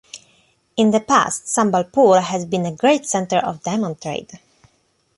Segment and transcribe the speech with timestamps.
[0.77, 4.39] In the past Sambalpur has been a great centre of diamond trade.